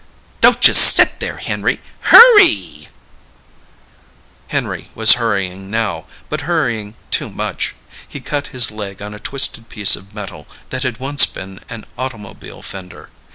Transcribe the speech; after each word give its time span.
Don't 0.41 0.59
just 0.61 0.95
sit 0.95 1.19
there, 1.19 1.37
Henry, 1.37 1.79
hurrreeee!" 2.09 2.87
Henry 4.47 4.89
was 4.95 5.13
hurrying 5.13 5.69
now, 5.69 6.07
but 6.27 6.41
hurrying 6.49 6.95
too 7.11 7.29
much. 7.29 7.75
He 8.07 8.19
cut 8.19 8.47
his 8.47 8.71
leg 8.71 8.99
on 9.03 9.13
a 9.13 9.19
twisted 9.19 9.69
piece 9.69 9.95
of 9.95 10.15
metal 10.15 10.47
that 10.71 10.81
had 10.81 10.97
once 10.97 11.27
been 11.27 11.59
an 11.69 11.85
automobile 11.99 12.63
fender. 12.63 13.11